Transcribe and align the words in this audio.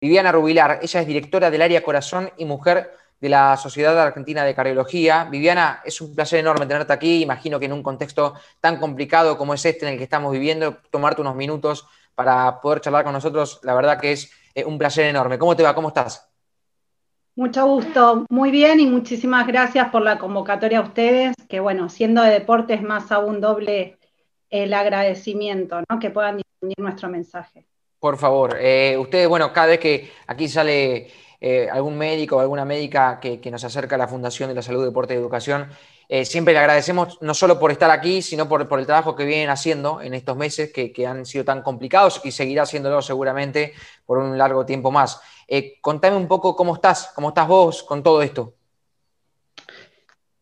Viviana 0.00 0.32
Rubilar. 0.32 0.80
Ella 0.82 1.00
es 1.00 1.06
directora 1.06 1.50
del 1.50 1.62
área 1.62 1.82
Corazón 1.82 2.30
y 2.36 2.44
Mujer 2.44 2.90
de 3.20 3.28
la 3.28 3.56
Sociedad 3.56 4.00
Argentina 4.00 4.44
de 4.44 4.54
Cardiología. 4.54 5.24
Viviana, 5.24 5.82
es 5.84 6.00
un 6.00 6.14
placer 6.14 6.40
enorme 6.40 6.66
tenerte 6.66 6.92
aquí. 6.92 7.22
Imagino 7.22 7.60
que 7.60 7.66
en 7.66 7.74
un 7.74 7.82
contexto 7.82 8.34
tan 8.60 8.78
complicado 8.78 9.36
como 9.36 9.54
es 9.54 9.64
este 9.64 9.86
en 9.86 9.92
el 9.92 9.98
que 9.98 10.04
estamos 10.04 10.32
viviendo, 10.32 10.78
tomarte 10.90 11.20
unos 11.20 11.36
minutos 11.36 11.86
para 12.14 12.60
poder 12.60 12.80
charlar 12.80 13.04
con 13.04 13.12
nosotros, 13.12 13.60
la 13.62 13.74
verdad 13.74 14.00
que 14.00 14.12
es 14.12 14.30
eh, 14.54 14.64
un 14.64 14.78
placer 14.78 15.06
enorme. 15.06 15.38
¿Cómo 15.38 15.54
te 15.54 15.62
va? 15.62 15.74
¿Cómo 15.74 15.88
estás? 15.88 16.28
Mucho 17.36 17.66
gusto, 17.66 18.26
muy 18.28 18.50
bien 18.50 18.80
y 18.80 18.86
muchísimas 18.86 19.46
gracias 19.46 19.88
por 19.88 20.02
la 20.02 20.18
convocatoria 20.18 20.78
a 20.78 20.82
ustedes, 20.82 21.34
que 21.48 21.60
bueno, 21.60 21.88
siendo 21.88 22.22
de 22.22 22.30
deportes 22.30 22.82
más 22.82 23.12
aún 23.12 23.40
doble 23.40 23.98
el 24.50 24.74
agradecimiento, 24.74 25.80
¿no? 25.88 25.98
Que 25.98 26.10
puedan 26.10 26.38
difundir 26.38 26.78
nuestro 26.78 27.08
mensaje. 27.08 27.69
Por 28.00 28.16
favor, 28.16 28.56
eh, 28.58 28.96
ustedes, 28.98 29.28
bueno, 29.28 29.52
cada 29.52 29.66
vez 29.66 29.78
que 29.78 30.10
aquí 30.26 30.48
sale 30.48 31.08
eh, 31.38 31.68
algún 31.70 31.98
médico 31.98 32.36
o 32.36 32.40
alguna 32.40 32.64
médica 32.64 33.20
que, 33.20 33.38
nos 33.50 33.62
acerca 33.62 33.96
a 33.96 33.98
la 33.98 34.08
Fundación 34.08 34.48
de 34.48 34.54
la 34.54 34.62
Salud, 34.62 34.82
Deporte 34.82 35.12
y 35.12 35.18
Educación, 35.18 35.68
eh, 36.08 36.24
siempre 36.24 36.54
le 36.54 36.60
agradecemos 36.60 37.18
no 37.20 37.34
solo 37.34 37.58
por 37.58 37.70
estar 37.70 37.90
aquí, 37.90 38.22
sino 38.22 38.48
por, 38.48 38.62
el 38.62 38.86
trabajo 38.86 39.14
que 39.14 39.26
vienen 39.26 39.50
haciendo 39.50 40.00
en 40.00 40.14
estos 40.14 40.34
meses 40.34 40.72
que, 40.72 41.06
han 41.06 41.26
sido 41.26 41.44
tan 41.44 41.60
complicados 41.60 42.22
y 42.24 42.32
seguirá 42.32 42.62
haciéndolo 42.62 43.02
seguramente 43.02 43.74
por 44.06 44.16
un 44.16 44.38
largo 44.38 44.64
tiempo 44.64 44.90
más. 44.90 45.20
contame 45.82 46.16
un 46.16 46.26
poco 46.26 46.56
cómo 46.56 46.76
estás, 46.76 47.12
cómo 47.14 47.28
estás 47.28 47.48
vos 47.48 47.82
con 47.82 48.02
todo 48.02 48.22
esto. 48.22 48.54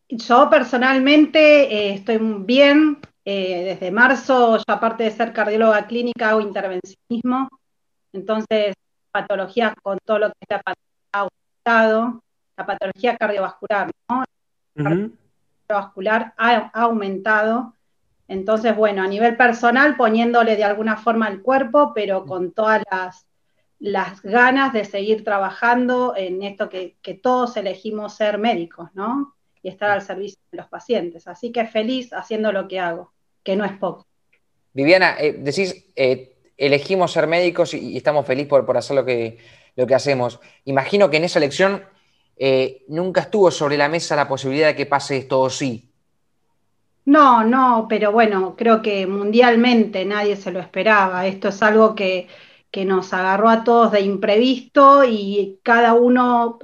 Yo 0.07 0.49
personalmente 0.49 1.93
estoy 1.93 2.19
bien, 2.19 2.99
eh, 3.31 3.63
desde 3.63 3.91
marzo, 3.91 4.57
yo 4.57 4.63
aparte 4.65 5.03
de 5.03 5.11
ser 5.11 5.33
cardióloga 5.33 5.85
clínica, 5.85 6.31
hago 6.31 6.41
intervencionismo, 6.41 7.47
entonces 8.11 8.73
patología 9.11 9.75
con 9.83 9.99
todo 10.03 10.17
lo 10.17 10.29
que 10.29 10.33
está 10.41 10.63
aumentado, 11.11 12.23
la 12.57 12.65
patología 12.65 13.17
cardiovascular, 13.17 13.91
¿no? 14.09 14.23
cardiovascular 15.67 16.33
ha, 16.37 16.71
aumentado. 16.73 17.75
Entonces, 18.27 18.75
bueno, 18.75 19.03
a 19.03 19.07
nivel 19.07 19.37
personal, 19.37 19.95
poniéndole 19.95 20.55
de 20.55 20.63
alguna 20.63 20.97
forma 20.97 21.27
al 21.27 21.43
cuerpo, 21.43 21.93
pero 21.93 22.25
con 22.25 22.51
todas 22.51 22.81
las, 22.89 23.27
las 23.77 24.23
ganas 24.23 24.73
de 24.73 24.85
seguir 24.85 25.23
trabajando 25.23 26.15
en 26.17 26.41
esto 26.41 26.67
que, 26.67 26.97
que 27.03 27.13
todos 27.13 27.55
elegimos 27.57 28.15
ser 28.15 28.39
médicos, 28.39 28.89
¿no? 28.95 29.35
Y 29.61 29.69
estar 29.69 29.91
al 29.91 30.01
servicio 30.01 30.39
de 30.51 30.57
los 30.57 30.67
pacientes. 30.67 31.27
Así 31.27 31.51
que 31.51 31.67
feliz 31.67 32.11
haciendo 32.11 32.51
lo 32.51 32.67
que 32.67 32.79
hago 32.79 33.13
que 33.43 33.55
no 33.55 33.65
es 33.65 33.73
poco. 33.73 34.05
Viviana, 34.73 35.15
eh, 35.19 35.33
decís, 35.33 35.87
eh, 35.95 36.35
elegimos 36.57 37.11
ser 37.11 37.27
médicos 37.27 37.73
y, 37.73 37.97
estamos 37.97 38.25
felices 38.25 38.49
por, 38.49 38.77
hacer 38.77 38.95
lo 38.95 39.05
que, 39.05 39.37
lo 39.75 39.87
que 39.87 39.95
hacemos. 39.95 40.39
Imagino 40.65 41.09
que 41.09 41.17
en 41.17 41.23
esa 41.25 41.39
elección 41.39 41.83
eh, 42.37 42.83
nunca 42.87 43.21
estuvo 43.21 43.51
sobre 43.51 43.77
la 43.77 43.89
mesa 43.89 44.15
la 44.15 44.27
posibilidad 44.27 44.67
de 44.67 44.75
que 44.75 44.85
pase 44.85 45.17
esto 45.17 45.41
o 45.41 45.49
sí. 45.49 45.91
No, 47.05 47.43
no, 47.43 47.87
pero 47.89 48.11
bueno, 48.11 48.55
creo 48.55 48.81
que 48.81 49.07
mundialmente 49.07 50.05
nadie 50.05 50.35
se 50.35 50.51
lo 50.51 50.59
esperaba. 50.59 51.25
Esto 51.25 51.47
es 51.47 51.63
algo 51.63 51.95
que, 51.95 52.27
que 52.69 52.85
nos 52.85 53.13
agarró 53.13 53.49
a 53.49 53.63
todos 53.63 53.91
de 53.91 54.01
imprevisto 54.01 55.03
y 55.03 55.59
cada 55.63 55.95
uno 55.95 56.59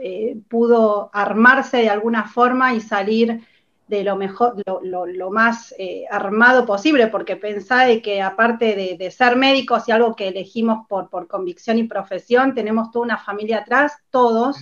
pudo 0.48 1.10
armarse 1.14 1.78
de 1.78 1.90
alguna 1.90 2.28
forma 2.28 2.76
y 2.76 2.82
salir 2.82 3.42
de 3.88 4.04
lo 4.04 4.16
mejor, 4.16 4.56
lo, 4.84 5.30
más 5.30 5.74
eh, 5.78 6.06
armado 6.10 6.66
posible, 6.66 7.08
porque 7.08 7.36
pensá 7.36 7.86
que 8.02 8.22
aparte 8.22 8.98
de, 8.98 9.12
ser 9.12 9.36
médicos 9.36 9.88
y 9.88 9.92
algo 9.92 10.16
que 10.16 10.30
elegimos 10.30 10.88
por, 10.88 11.10
por 11.10 11.28
convicción 11.28 11.78
y 11.78 11.84
profesión, 11.84 12.56
tenemos 12.56 12.92
toda 12.92 13.06
una 13.06 13.18
familia 13.18 13.60
atrás, 13.60 13.94
todos, 14.10 14.58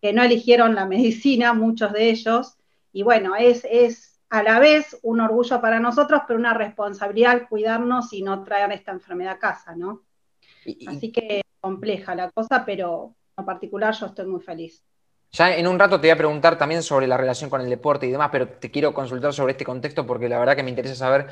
que 0.00 0.12
no 0.12 0.22
eligieron 0.22 0.74
la 0.74 0.86
medicina, 0.94 1.52
muchos 1.52 1.92
de 1.92 2.10
ellos, 2.10 2.56
y 2.92 3.02
bueno, 3.02 3.36
es, 3.36 3.66
es 3.70 4.20
a 4.30 4.42
la 4.42 4.58
vez 4.58 4.98
un 5.02 5.20
orgullo 5.20 5.60
para 5.60 5.78
nosotros, 5.80 6.22
pero 6.26 6.38
una 6.38 6.54
responsabilidad 6.54 7.48
cuidarnos 7.48 8.12
y 8.12 8.22
no 8.22 8.42
traer 8.44 8.72
esta 8.72 8.92
enfermedad 8.92 9.34
a 9.34 9.38
casa, 9.38 9.76
¿no? 9.76 10.02
Así 10.86 11.12
que 11.12 11.42
compleja 11.60 12.14
la 12.14 12.30
cosa, 12.30 12.64
pero 12.64 13.14
en 13.36 13.44
particular 13.44 13.94
yo 13.94 14.06
estoy 14.06 14.26
muy 14.26 14.40
feliz. 14.40 14.82
Ya 15.34 15.56
en 15.56 15.66
un 15.66 15.80
rato 15.80 16.00
te 16.00 16.06
voy 16.06 16.10
a 16.10 16.16
preguntar 16.16 16.56
también 16.56 16.80
sobre 16.84 17.08
la 17.08 17.16
relación 17.16 17.50
con 17.50 17.60
el 17.60 17.68
deporte 17.68 18.06
y 18.06 18.10
demás, 18.12 18.28
pero 18.30 18.46
te 18.46 18.70
quiero 18.70 18.94
consultar 18.94 19.34
sobre 19.34 19.50
este 19.50 19.64
contexto 19.64 20.06
porque 20.06 20.28
la 20.28 20.38
verdad 20.38 20.54
que 20.54 20.62
me 20.62 20.70
interesa 20.70 20.94
saber 20.94 21.26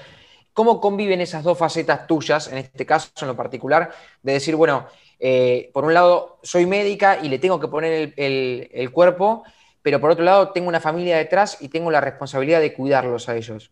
cómo 0.53 0.81
conviven 0.81 1.21
esas 1.21 1.45
dos 1.45 1.57
facetas 1.57 2.09
tuyas, 2.09 2.51
en 2.51 2.59
este 2.59 2.85
caso 2.85 3.11
en 3.21 3.29
lo 3.29 3.37
particular, 3.37 3.93
de 4.21 4.33
decir, 4.33 4.57
bueno, 4.57 4.89
eh, 5.21 5.71
por 5.73 5.85
un 5.85 5.95
lado 5.95 6.41
soy 6.43 6.67
médica 6.67 7.21
y 7.23 7.29
le 7.29 7.39
tengo 7.39 7.61
que 7.61 7.69
poner 7.69 8.13
el, 8.17 8.91
cuerpo, 8.91 9.45
pero 9.83 10.01
por 10.01 10.11
otro 10.11 10.25
lado 10.25 10.51
tengo 10.51 10.69
una 10.69 10.81
familia 10.81 11.17
detrás 11.17 11.59
y 11.61 11.69
tengo 11.69 11.89
la 11.93 12.01
responsabilidad 12.01 12.61
de 12.61 12.75
cuidarlos 12.75 13.29
a 13.29 13.37
ellos. 13.37 13.71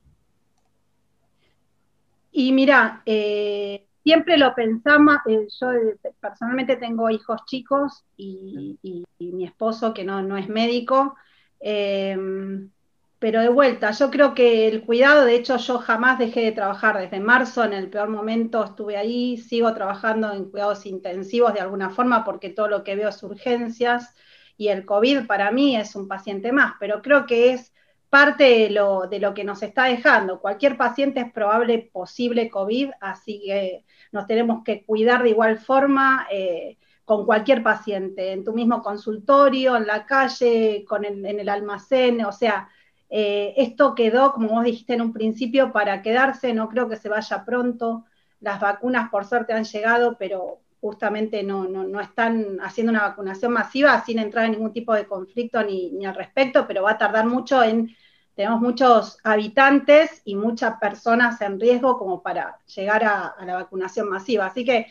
Y 2.30 2.52
mira, 2.52 3.02
eh, 3.04 3.84
siempre 4.02 4.36
lo 4.38 4.54
pensamos, 4.54 5.16
eh, 5.26 5.46
yo 5.60 5.72
eh, 5.72 5.98
personalmente 6.20 6.76
tengo 6.76 7.10
hijos 7.10 7.40
chicos 7.46 8.04
y, 8.16 8.78
mi 9.18 9.44
esposo 9.44 9.94
que 9.94 10.04
no, 10.04 10.36
es 10.36 10.48
médico, 10.48 11.16
em, 11.60 12.70
pero 13.18 13.40
de 13.40 13.48
vuelta, 13.50 13.90
yo 13.90 14.10
creo 14.10 14.34
que 14.34 14.66
el 14.66 14.82
cuidado, 14.84 15.24
de 15.26 15.36
hecho 15.36 15.58
yo 15.58 15.78
jamás 15.78 16.18
dejé 16.18 16.40
de 16.40 16.52
trabajar. 16.52 16.98
Desde 16.98 17.20
marzo, 17.20 17.64
en 17.64 17.74
el 17.74 17.90
peor 17.90 18.08
momento 18.08 18.64
estuve 18.64 18.96
ahí, 18.96 19.36
sigo 19.36 19.74
trabajando 19.74 20.32
en 20.32 20.50
cuidados 20.50 20.86
intensivos 20.86 21.52
de 21.52 21.60
alguna 21.60 21.90
forma 21.90 22.24
porque 22.24 22.48
todo 22.48 22.68
lo 22.68 22.82
que 22.82 22.96
veo 22.96 23.10
es 23.10 23.22
urgencias 23.22 24.14
y 24.56 24.68
el 24.68 24.86
COVID 24.86 25.26
para 25.26 25.50
mí 25.50 25.76
es 25.76 25.94
un 25.96 26.08
paciente 26.08 26.52
más, 26.52 26.74
pero 26.80 27.02
creo 27.02 27.26
que 27.26 27.52
es 27.52 27.72
parte 28.10 28.44
de 28.44 28.70
lo, 28.70 29.34
que 29.34 29.44
nos 29.44 29.62
está 29.62 29.84
dejando. 29.84 30.40
Cualquier 30.40 30.76
paciente 30.76 31.20
es 31.20 31.32
probable 31.32 31.90
posible 31.92 32.50
COVID, 32.50 32.90
así 33.00 33.42
que 33.46 33.84
nos 34.12 34.26
tenemos 34.26 34.62
que 34.64 34.84
cuidar 34.84 35.22
de 35.22 35.30
igual 35.30 35.58
forma 35.58 36.26
eh, 36.30 36.76
con 37.04 37.24
cualquier 37.24 37.62
paciente, 37.62 38.32
en 38.32 38.44
tu 38.44 38.52
mismo 38.52 38.82
consultorio, 38.82 39.76
en 39.76 39.86
la 39.86 40.04
calle, 40.06 40.84
con 40.88 41.04
en 41.04 41.24
el 41.24 41.48
almacén, 41.48 42.24
o 42.24 42.32
sea, 42.32 42.68
eh, 43.10 43.54
esto 43.56 43.94
quedó, 43.96 44.32
como 44.32 44.50
vos 44.50 44.64
dijiste 44.64 44.94
en 44.94 45.02
un 45.02 45.12
principio, 45.12 45.72
para 45.72 46.00
quedarse, 46.00 46.54
no 46.54 46.68
creo 46.68 46.88
que 46.88 46.96
se 46.96 47.08
vaya 47.08 47.44
pronto. 47.44 48.04
Las 48.40 48.60
vacunas, 48.60 49.10
por 49.10 49.26
suerte, 49.26 49.52
han 49.52 49.64
llegado, 49.64 50.16
pero 50.18 50.60
justamente 50.80 51.42
no, 51.42 51.64
no, 51.64 52.00
están 52.00 52.58
haciendo 52.62 52.90
una 52.90 53.02
vacunación 53.02 53.52
masiva 53.52 54.02
sin 54.04 54.18
entrar 54.18 54.46
en 54.46 54.52
ningún 54.52 54.72
tipo 54.72 54.94
de 54.94 55.06
conflicto 55.06 55.62
ni, 55.62 55.90
ni 55.90 56.06
al 56.06 56.14
respecto, 56.14 56.66
pero 56.66 56.82
va 56.82 56.92
a 56.92 56.98
tardar 56.98 57.26
mucho 57.26 57.62
en 57.62 57.94
tenemos 58.34 58.62
muchos 58.62 59.18
habitantes 59.22 60.22
y 60.24 60.34
muchas 60.34 60.78
personas 60.78 61.40
en 61.42 61.60
riesgo 61.60 61.98
como 61.98 62.22
para 62.22 62.58
llegar 62.74 63.04
a, 63.04 63.34
la 63.44 63.54
vacunación 63.54 64.08
masiva. 64.08 64.46
Así 64.46 64.64
que 64.64 64.86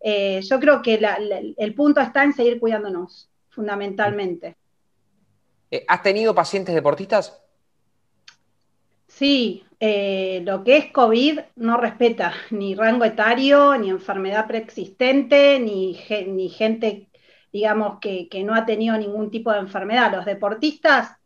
eh, 0.00 0.42
yo 0.42 0.60
creo 0.60 0.82
que 0.82 1.00
el 1.56 1.74
punto 1.74 2.02
está 2.02 2.24
en 2.24 2.34
seguir 2.34 2.60
cuidándonos, 2.60 3.30
fundamentalmente. 3.48 4.56
Eh, 5.70 5.82
¿Has 5.88 6.02
tenido 6.02 6.34
pacientes 6.34 6.74
deportistas? 6.74 7.40
Sí, 9.20 9.66
eh, 9.80 10.42
lo 10.46 10.64
que 10.64 10.78
es 10.78 10.92
COVID 10.92 11.40
no 11.56 11.76
respeta 11.76 12.32
ni 12.50 12.74
rango 12.74 13.04
etario, 13.04 13.76
ni 13.76 13.90
enfermedad 13.90 14.46
preexistente, 14.46 15.60
ni, 15.60 16.00
ni 16.28 16.48
gente, 16.48 17.10
digamos, 17.52 17.98
que, 18.00 18.30
que, 18.30 18.44
no 18.44 18.54
ha 18.54 18.64
tenido 18.64 18.96
ningún 18.96 19.30
tipo 19.30 19.52
de 19.52 19.58
enfermedad. 19.58 20.10
Los 20.10 20.24
deportistas 20.24 21.18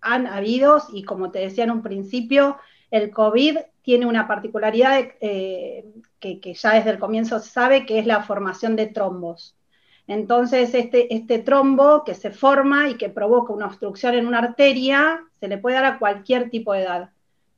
han 0.00 0.26
habido, 0.26 0.82
y 0.94 1.02
como 1.02 1.30
te 1.30 1.40
decía 1.40 1.64
en 1.64 1.72
un 1.72 1.82
principio, 1.82 2.56
el 2.90 3.10
COVID 3.10 3.58
tiene 3.82 4.06
una 4.06 4.26
particularidad 4.26 5.10
eh, 5.20 5.84
que, 6.20 6.54
ya 6.54 6.72
desde 6.72 6.90
el 6.90 6.98
comienzo 6.98 7.38
se 7.38 7.50
sabe, 7.50 7.84
que 7.84 7.98
es 7.98 8.06
la 8.06 8.22
formación 8.22 8.76
de 8.76 8.86
trombos. 8.86 9.58
Entonces, 10.06 10.72
este, 10.72 11.14
este 11.14 11.38
trombo 11.40 12.02
que 12.04 12.14
se 12.14 12.30
forma 12.30 12.88
y 12.88 12.94
que 12.94 13.10
provoca 13.10 13.52
una 13.52 13.66
obstrucción 13.66 14.14
en 14.14 14.26
una 14.26 14.38
arteria, 14.38 15.22
se 15.38 15.48
le 15.48 15.58
puede 15.58 15.76
dar 15.76 15.84
a 15.84 15.98
cualquier 15.98 16.48
tipo 16.48 16.72
de 16.72 16.84
edad. 16.84 17.10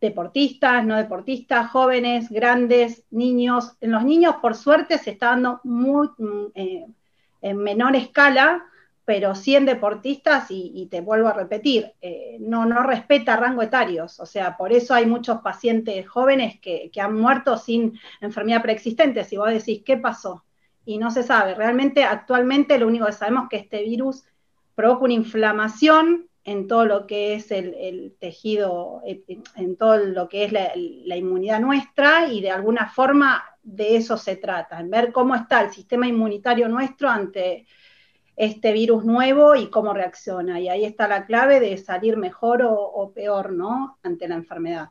Deportistas, 0.05 0.85
no 0.85 0.97
deportistas, 0.97 1.71
jóvenes, 1.71 2.29
grandes, 2.29 3.07
niños. 3.11 3.73
En 3.81 3.91
los 3.91 4.05
niños, 4.05 4.35
por 4.43 4.55
suerte, 4.55 4.99
se 4.99 5.13
está 5.13 5.29
dando 5.29 5.61
muy, 5.65 6.09
mm, 6.19 6.45
eh, 6.55 6.85
en 7.41 7.57
menor 7.57 7.97
escala, 7.97 8.67
pero 9.07 9.35
100 9.35 9.65
deportistas, 9.65 10.51
y, 10.51 10.89
te 10.91 11.01
vuelvo 11.01 11.29
a 11.29 11.33
repetir, 11.33 11.95
eh, 12.03 12.37
no, 12.39 12.67
no 12.67 12.83
respeta 12.83 13.37
rango 13.37 13.63
etarios, 13.63 14.21
o 14.21 14.27
sea, 14.27 14.59
por 14.59 14.75
eso 14.75 14.93
hay 14.93 15.07
muchos 15.07 15.41
pacientes 15.41 16.07
jóvenes 16.07 16.61
que, 16.61 16.91
han 17.01 17.15
muerto 17.19 17.57
sin 17.57 17.99
enfermedad 18.21 18.61
preexistente, 18.61 19.25
si 19.25 19.39
vos 19.39 19.49
decís, 19.49 19.83
¿qué 19.87 19.97
pasó? 19.97 20.45
Y 20.85 20.99
no 20.99 21.11
se 21.11 21.23
sabe, 21.23 21.55
realmente 21.55 22.05
actualmente 22.05 22.79
lo 22.79 22.89
único 22.89 23.07
que 23.07 23.13
sabemos 23.13 23.45
es 23.45 23.49
que 23.49 23.57
este 23.57 23.83
virus 23.83 24.25
provoca 24.75 25.05
una 25.05 25.15
inflamación 25.15 26.29
en 26.45 26.69
todo 26.69 26.85
lo 26.85 27.07
que 27.07 27.35
es 27.35 27.51
el, 27.51 28.15
tejido, 28.21 29.03
en 29.05 29.77
todo 29.77 29.97
lo 29.99 30.29
que 30.29 30.45
es 30.45 30.53
la, 30.53 30.73
la 30.75 31.17
inmunidad 31.17 31.61
nuestra, 31.61 32.29
y 32.29 32.41
de 32.41 32.51
alguna 32.51 32.89
forma 32.89 33.43
de 33.63 33.97
eso 33.97 34.19
se 34.19 34.37
trata, 34.37 34.79
en 34.79 34.91
ver 34.91 35.11
cómo 35.11 35.35
está 35.35 35.63
el 35.63 35.73
sistema 35.73 36.07
inmunitario 36.07 36.69
nuestro 36.69 37.09
ante 37.09 37.67
este 38.37 38.73
virus 38.73 39.05
nuevo 39.05 39.55
y 39.55 39.69
cómo 39.69 39.93
reacciona. 39.93 40.61
Y 40.61 40.69
ahí 40.69 40.85
está 40.85 41.09
la 41.09 41.27
clave 41.27 41.61
de 41.61 41.77
salir 41.79 42.17
mejor 42.17 42.63
o, 42.63 43.13
peor, 43.15 43.53
¿no? 43.53 43.99
Ante 44.03 44.29
la 44.29 44.35
enfermedad. 44.35 44.91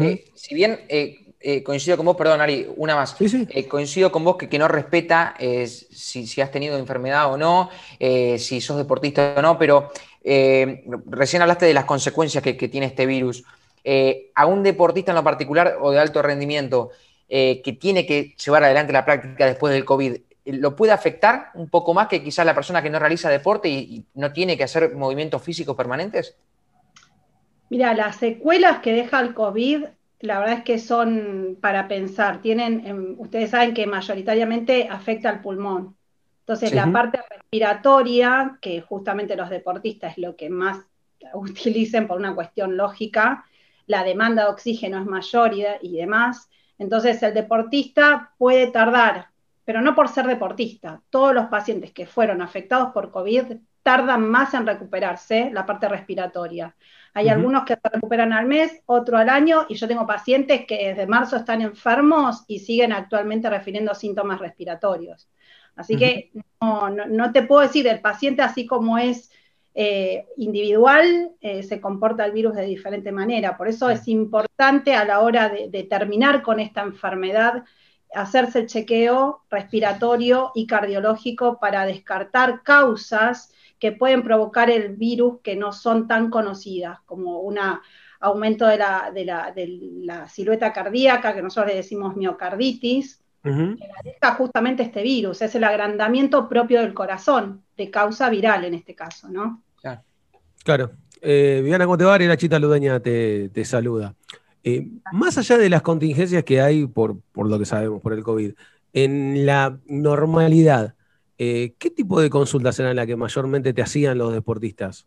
Eh, 0.00 0.24
si 0.34 0.54
bien 0.54 0.80
eh, 0.88 1.34
eh, 1.38 1.62
coincido 1.62 1.96
con 1.96 2.06
vos, 2.06 2.16
perdón, 2.16 2.40
Ari, 2.40 2.66
una 2.76 2.96
más. 2.96 3.16
coincido 3.68 4.10
con 4.10 4.24
vos 4.24 4.36
que, 4.36 4.58
no 4.58 4.68
respeta 4.68 5.34
si, 5.38 6.40
has 6.40 6.50
tenido 6.50 6.78
enfermedad 6.78 7.32
o 7.32 7.36
no, 7.36 7.70
si 7.98 8.60
sos 8.60 8.78
deportista 8.78 9.34
o 9.36 9.42
no, 9.42 9.58
pero 9.58 9.90
recién 11.06 11.42
hablaste 11.42 11.66
de 11.66 11.74
las 11.74 11.84
consecuencias 11.84 12.42
que, 12.42 12.54
tiene 12.54 12.86
este 12.86 13.06
virus. 13.06 13.44
a 14.34 14.46
un 14.46 14.62
deportista 14.62 15.12
en 15.12 15.16
lo 15.16 15.24
particular 15.24 15.76
o 15.80 15.92
de 15.92 16.00
alto 16.00 16.20
rendimiento 16.20 16.90
que 17.28 17.78
tiene 17.80 18.06
que 18.06 18.34
llevar 18.44 18.64
adelante 18.64 18.92
la 18.92 19.04
práctica 19.04 19.46
después 19.46 19.72
del 19.72 19.84
COVID, 19.84 20.16
lo 20.46 20.76
puede 20.76 20.92
afectar 20.92 21.50
un 21.54 21.68
poco 21.68 21.92
más 21.92 22.08
que 22.08 22.22
quizás 22.22 22.46
la 22.46 22.54
persona 22.54 22.82
que 22.82 22.90
no 22.90 22.98
realiza 22.98 23.28
deporte 23.28 23.68
y, 23.68 24.04
no 24.14 24.32
tiene 24.32 24.56
que 24.56 24.64
hacer 24.64 24.94
movimientos 24.94 25.42
físicos 25.42 25.76
permanentes? 25.76 26.36
Mira, 27.68 27.94
las 27.94 28.16
secuelas 28.16 28.78
que 28.78 28.92
deja 28.92 29.20
el 29.20 29.34
COVID, 29.34 29.86
la 30.20 30.38
verdad 30.38 30.58
es 30.58 30.64
que 30.64 30.78
son 30.78 31.58
para 31.60 31.88
pensar. 31.88 32.40
Tienen, 32.40 32.86
em, 32.86 33.16
ustedes 33.18 33.50
saben 33.50 33.74
que 33.74 33.86
mayoritariamente 33.86 34.88
afecta 34.88 35.28
al 35.28 35.40
pulmón. 35.40 35.95
Entonces, 36.46 36.72
la 36.72 36.90
parte 36.92 37.20
respiratoria, 37.28 38.58
que 38.60 38.80
justamente 38.80 39.34
los 39.34 39.50
deportistas 39.50 40.12
es 40.12 40.18
lo 40.18 40.36
que 40.36 40.48
más 40.48 40.78
utilicen 41.34 42.06
por 42.06 42.18
una 42.18 42.34
cuestión 42.34 42.76
lógica, 42.76 43.44
la 43.86 44.04
demanda 44.04 44.44
de 44.44 44.50
oxígeno 44.50 44.98
es 44.98 45.06
mayor 45.06 45.52
y 45.82 45.96
demás. 45.96 46.48
Entonces, 46.78 47.22
el 47.22 47.34
deportista 47.34 48.32
puede 48.38 48.68
tardar 48.68 49.28
pero 49.66 49.82
no 49.82 49.94
por 49.96 50.08
ser 50.08 50.26
deportista. 50.26 51.02
Todos 51.10 51.34
los 51.34 51.46
pacientes 51.46 51.92
que 51.92 52.06
fueron 52.06 52.40
afectados 52.40 52.92
por 52.92 53.10
COVID 53.10 53.56
tardan 53.82 54.30
más 54.30 54.54
en 54.54 54.64
recuperarse 54.64 55.50
la 55.52 55.66
parte 55.66 55.88
respiratoria. 55.88 56.74
Hay 57.14 57.28
algunos 57.28 57.64
que 57.64 57.74
se 57.74 57.88
recuperan 57.88 58.32
al 58.32 58.46
mes, 58.46 58.82
otro 58.86 59.18
al 59.18 59.28
año, 59.28 59.66
y 59.68 59.74
yo 59.74 59.88
tengo 59.88 60.06
pacientes 60.06 60.66
que 60.66 60.88
desde 60.88 61.06
marzo 61.06 61.36
están 61.36 61.62
enfermos 61.62 62.44
y 62.46 62.60
siguen 62.60 62.92
actualmente 62.92 63.50
refiriendo 63.50 63.94
síntomas 63.94 64.38
respiratorios. 64.38 65.28
Así 65.76 65.96
que 65.96 66.32
no, 66.60 67.32
te 67.32 67.42
puedo 67.42 67.60
decir, 67.60 67.86
el 67.86 68.00
paciente 68.00 68.42
así 68.42 68.66
como 68.66 68.98
es 68.98 69.30
eh, 69.74 70.26
individual, 70.38 71.32
eh, 71.40 71.62
se 71.62 71.80
comporta 71.80 72.24
el 72.24 72.32
virus 72.32 72.54
de 72.54 72.64
diferente 72.64 73.12
manera. 73.12 73.56
Por 73.56 73.68
eso 73.68 73.90
es 73.90 74.08
importante 74.08 74.94
a 74.94 75.04
la 75.04 75.20
hora 75.20 75.48
de 75.50 75.82
terminar 75.84 76.42
con 76.42 76.58
esta 76.60 76.82
enfermedad 76.82 77.64
hacerse 78.14 78.60
el 78.60 78.66
chequeo 78.66 79.42
respiratorio 79.50 80.52
y 80.54 80.66
cardiológico 80.66 81.58
para 81.60 81.84
descartar 81.86 82.62
causas 82.62 83.52
que 83.78 83.92
pueden 83.92 84.22
provocar 84.22 84.70
el 84.70 84.96
virus 84.96 85.40
que 85.42 85.54
no 85.54 85.72
son 85.72 86.08
tan 86.08 86.30
conocidas, 86.30 87.00
como 87.04 87.40
un 87.40 87.58
aumento 88.20 88.66
de 88.66 88.78
la, 88.78 89.10
de, 89.12 89.78
la, 90.02 90.28
silueta 90.28 90.72
cardíaca, 90.72 91.34
que 91.34 91.42
nosotros 91.42 91.72
le 91.72 91.76
decimos 91.76 92.16
miocarditis, 92.16 93.22
que 93.42 93.50
la 93.50 94.02
deja 94.04 94.34
justamente 94.34 94.82
este 94.82 95.02
virus, 95.02 95.40
es 95.42 95.54
el 95.54 95.64
agrandamiento 95.64 96.48
propio 96.48 96.80
del 96.80 96.94
corazón, 96.94 97.62
de 97.76 97.90
causa 97.90 98.28
viral 98.28 98.64
en 98.64 98.74
este 98.74 98.94
caso, 98.94 99.28
¿no? 99.28 99.62
Claro. 100.66 100.90
Eh, 101.20 101.60
Viviana, 101.62 101.84
¿cómo 101.84 101.96
te 101.96 102.04
va? 102.04 102.18
la 102.18 102.36
Chita 102.36 102.58
Ludeña 102.58 102.98
te, 102.98 103.50
te 103.50 103.64
saluda. 103.64 104.16
Eh, 104.64 104.88
más 105.12 105.38
allá 105.38 105.58
de 105.58 105.70
las 105.70 105.82
contingencias 105.82 106.42
que 106.42 106.60
hay 106.60 106.86
por, 106.86 107.18
lo 107.36 107.56
que 107.56 107.64
sabemos, 107.64 108.02
por 108.02 108.12
el 108.12 108.24
COVID, 108.24 108.52
en 108.92 109.46
la 109.46 109.78
normalidad, 109.86 110.96
eh, 111.38 111.74
¿qué 111.78 111.88
tipo 111.88 112.20
de 112.20 112.30
consultas 112.30 112.80
eran 112.80 112.96
las 112.96 113.06
que 113.06 113.14
mayormente 113.14 113.72
te 113.72 113.80
hacían 113.80 114.18
los 114.18 114.32
deportistas? 114.32 115.06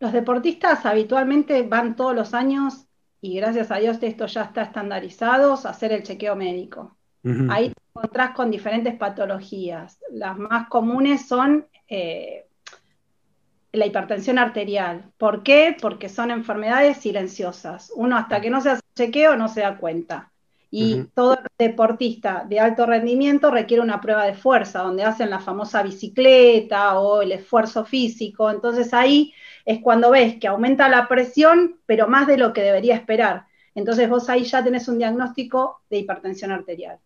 Los 0.00 0.14
deportistas 0.14 0.86
habitualmente 0.86 1.62
van 1.64 1.94
todos 1.94 2.14
los 2.14 2.32
años, 2.32 2.85
y 3.26 3.34
gracias 3.34 3.72
a 3.72 3.78
Dios 3.78 3.98
esto 4.00 4.26
ya 4.26 4.42
está 4.42 4.62
estandarizado, 4.62 5.54
hacer 5.54 5.92
el 5.92 6.04
chequeo 6.04 6.36
médico. 6.36 6.96
Ahí 7.50 7.70
te 7.70 7.82
encontrás 7.92 8.30
con 8.36 8.52
diferentes 8.52 8.94
patologías. 8.94 9.98
Las 10.12 10.38
más 10.38 10.68
comunes 10.68 11.26
son 11.26 11.66
eh, 11.88 12.46
la 13.72 13.84
hipertensión 13.84 14.38
arterial. 14.38 15.10
¿Por 15.18 15.42
qué? 15.42 15.76
Porque 15.80 16.08
son 16.08 16.30
enfermedades 16.30 16.98
silenciosas. 16.98 17.92
Uno 17.96 18.16
hasta 18.16 18.40
que 18.40 18.48
no 18.48 18.60
se 18.60 18.70
hace 18.70 18.82
chequeo 18.94 19.36
no 19.36 19.48
se 19.48 19.62
da 19.62 19.76
cuenta. 19.76 20.30
Y 20.70 21.04
todo 21.14 21.36
deportista 21.58 22.44
de 22.48 22.60
alto 22.60 22.86
rendimiento 22.86 23.50
requiere 23.50 23.82
una 23.82 24.00
prueba 24.00 24.24
de 24.24 24.34
fuerza, 24.34 24.82
donde 24.82 25.02
hacen 25.02 25.30
la 25.30 25.40
famosa 25.40 25.82
bicicleta 25.82 27.00
o 27.00 27.22
el 27.22 27.32
esfuerzo 27.32 27.84
físico. 27.84 28.50
Entonces 28.50 28.94
ahí 28.94 29.32
es 29.66 29.80
cuando 29.80 30.10
ves 30.10 30.36
que 30.40 30.48
aumenta 30.48 30.88
la 30.88 31.06
presión, 31.08 31.78
pero 31.84 32.08
más 32.08 32.26
de 32.26 32.38
lo 32.38 32.54
que 32.54 32.62
debería 32.62 32.94
esperar. 32.94 33.44
Entonces 33.74 34.08
vos 34.08 34.30
ahí 34.30 34.44
ya 34.44 34.64
tenés 34.64 34.88
un 34.88 34.96
diagnóstico 34.96 35.82
de 35.90 35.98
hipertensión 35.98 36.52
arterial. 36.52 36.98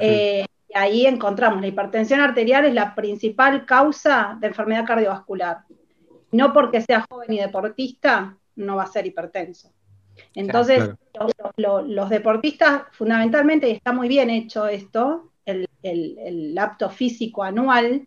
Eh, 0.00 0.44
y 0.68 0.76
ahí 0.76 1.06
encontramos, 1.06 1.60
la 1.60 1.68
hipertensión 1.68 2.20
arterial 2.20 2.64
es 2.64 2.74
la 2.74 2.94
principal 2.94 3.66
causa 3.66 4.36
de 4.40 4.48
enfermedad 4.48 4.86
cardiovascular 4.86 5.58
no 6.32 6.52
porque 6.52 6.80
sea 6.80 7.06
joven 7.08 7.32
y 7.32 7.38
deportista, 7.38 8.36
no 8.56 8.76
va 8.76 8.84
a 8.84 8.88
ser 8.88 9.06
hipertenso. 9.06 9.70
Entonces, 10.34 10.90
Los, 11.56 12.10
deportistas, 12.10 12.84
fundamentalmente, 12.92 13.68
y 13.68 13.72
está 13.72 13.92
muy 13.92 14.08
bien 14.08 14.30
hecho 14.30 14.66
esto, 14.66 15.30
el, 15.44 15.68
el, 15.82 16.56
apto 16.58 16.90
físico 16.90 17.42
anual, 17.42 18.06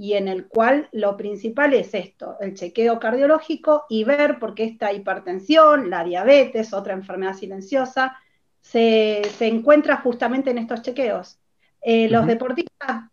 y 0.00 0.14
en 0.14 0.28
el 0.28 0.48
cual 0.48 0.88
lo 0.92 1.14
principal 1.18 1.74
es 1.74 1.92
esto, 1.92 2.38
el 2.40 2.54
chequeo 2.54 2.98
cardiológico 2.98 3.84
y 3.90 4.04
ver 4.04 4.38
por 4.38 4.54
qué 4.54 4.64
esta 4.64 4.94
hipertensión, 4.94 5.90
la 5.90 6.04
diabetes, 6.04 6.72
otra 6.72 6.94
enfermedad 6.94 7.34
silenciosa, 7.34 8.16
se, 8.62 9.20
encuentra 9.40 9.98
justamente 9.98 10.52
en 10.52 10.56
estos 10.56 10.80
chequeos. 10.80 11.38
Eh, 11.82 12.08
los 12.08 12.26
deportistas, 12.26 13.10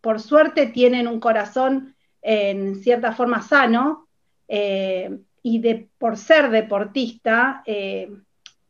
por 0.00 0.20
suerte, 0.20 0.68
tienen 0.68 1.06
un 1.06 1.20
corazón 1.20 1.94
en 2.22 2.76
cierta 2.76 3.12
forma 3.12 3.42
sano 3.42 4.08
eh, 4.48 5.14
y 5.42 5.58
de, 5.58 5.90
por 5.98 6.16
ser 6.16 6.48
deportista 6.48 7.62
eh, 7.66 8.10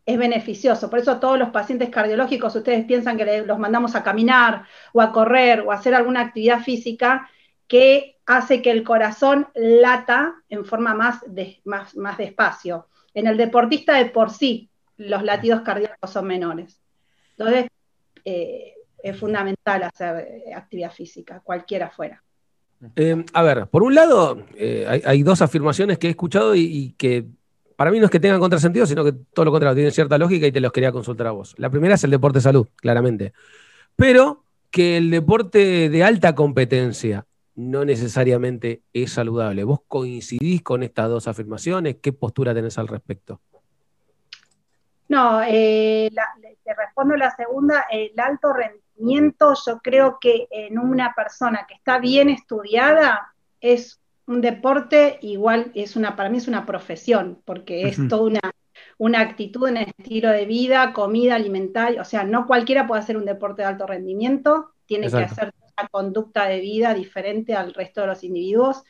es 0.05 0.19
beneficioso. 0.19 0.91
Por 0.91 0.99
eso 0.99 1.21
todos 1.21 1.39
los 1.39 1.51
pacientes 1.51 1.91
cardiológicos, 1.91 2.57
ustedes 2.57 2.85
piensan 2.87 3.17
que 3.17 3.43
los 3.43 3.59
mandamos 3.61 3.95
a 3.95 4.03
caminar 4.03 4.65
o 4.93 5.01
a 5.01 5.13
correr 5.13 5.61
o 5.61 5.71
a 5.71 5.77
hacer 5.77 5.95
alguna 5.95 6.23
actividad 6.23 6.59
física 6.59 7.29
que 7.73 8.19
hace 8.27 8.61
que 8.61 8.71
el 8.71 8.85
corazón 8.85 9.49
lata 9.55 10.35
en 10.51 10.67
forma 10.67 10.93
más, 10.93 11.21
más, 11.65 11.97
más 11.97 12.19
despacio. 12.19 12.87
En 13.15 13.27
el 13.27 13.39
deportista 13.39 13.97
de 13.97 14.11
por 14.11 14.29
sí, 14.29 14.69
los 14.99 15.23
latidos 15.23 15.63
cardíacos 15.63 16.11
son 16.11 16.27
menores. 16.27 16.83
Entonces, 17.39 17.69
eh, 18.27 18.75
es 19.03 19.19
fundamental 19.19 19.85
hacer 19.85 20.53
actividad 20.55 20.93
física, 20.93 21.41
cualquiera 21.43 21.89
fuera. 21.89 22.23
Eh, 22.95 23.25
a 23.33 23.43
ver, 23.43 23.67
por 23.69 23.83
un 23.83 23.95
lado, 23.95 24.45
eh, 24.55 25.01
hay, 25.07 25.23
dos 25.23 25.41
afirmaciones 25.41 25.97
que 25.97 26.09
he 26.09 26.11
escuchado 26.11 26.55
y, 26.55 26.95
que 26.99 27.25
para 27.75 27.91
mí 27.91 27.99
no 27.99 28.05
es 28.05 28.11
que 28.11 28.21
tengan 28.21 28.39
contrasentido, 28.39 28.85
sino 28.85 29.03
que 29.03 29.15
todo 29.33 29.47
lo 29.47 29.51
contrario, 29.51 29.77
tienen 29.77 29.93
cierta 29.93 30.19
lógica 30.19 30.47
y 30.47 30.53
te 30.53 30.61
los 30.61 30.73
quería 30.73 30.93
consultar 30.93 31.29
a 31.29 31.31
vos. 31.31 31.55
La 31.57 31.71
primera 31.71 31.95
es 31.95 32.05
el 32.05 32.11
deporte 32.11 32.37
de 32.37 32.43
salud, 32.43 32.69
claramente. 32.77 33.33
Pero 33.97 34.45
que 34.71 34.99
el 34.99 35.11
deporte 35.11 35.89
de 35.89 36.05
alta 36.05 36.35
competencia 36.35 37.27
no 37.55 37.85
necesariamente 37.85 38.83
es 38.93 39.13
saludable. 39.13 39.65
¿Vos 39.65 39.81
coincidís 39.87 40.63
con 40.63 40.83
estas 40.83 41.09
dos 41.09 41.29
afirmaciones? 41.29 41.97
¿Qué 42.01 42.13
postura 42.13 42.55
tenés 42.55 42.79
al 42.79 42.89
respecto? 42.89 43.41
No, 45.09 45.43
eh, 45.43 46.11
te 46.65 46.75
respondo 46.75 47.17
la 47.17 47.31
segunda, 47.37 47.85
el 47.91 48.19
alto 48.19 48.53
rendimiento 48.53 49.55
yo 49.67 49.79
creo 49.83 50.19
que 50.21 50.47
en 50.51 50.79
una 50.79 51.13
persona 51.15 51.67
que 51.69 51.75
está 51.75 51.99
bien 51.99 52.31
estudiada 52.31 53.35
es 53.61 54.01
un 54.27 54.41
deporte 54.41 55.19
igual, 55.21 55.71
es 55.75 55.97
una, 55.97 56.17
para 56.17 56.31
mí 56.31 56.39
es 56.39 56.49
una 56.49 56.65
profesión, 56.65 57.43
porque 57.45 57.89
es 57.89 57.99
toda 58.09 58.23
una, 58.23 58.41
una 58.97 59.21
actitud, 59.21 59.69
un 59.69 59.77
estilo 59.77 60.31
de 60.31 60.47
vida, 60.47 60.93
comida, 60.93 61.35
alimentaria, 61.35 62.01
o 62.01 62.05
sea, 62.05 62.25
no 62.25 62.47
cualquiera 62.47 62.87
puede 62.87 63.03
hacer 63.03 63.17
un 63.17 63.25
deporte 63.25 63.63
de 63.63 63.69
alto 63.69 63.87
rendimiento, 63.87 64.73
tiene 64.87 65.11
que 65.11 65.17
hacer 65.17 65.53
una 65.79 65.89
conducta 65.89 66.47
de 66.47 66.61
vida 66.61 66.95
diferente 66.95 67.55
al 67.55 67.75
resto 67.75 68.03
de 68.03 68.07
los 68.09 68.25
individuos. 68.25 68.83